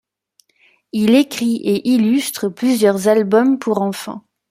[0.93, 4.23] Il écrit et illustre plusieurs albums pour enfants.